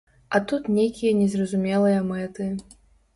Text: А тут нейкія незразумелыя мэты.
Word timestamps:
А 0.35 0.39
тут 0.51 0.69
нейкія 0.77 1.11
незразумелыя 1.19 1.99
мэты. 2.09 2.49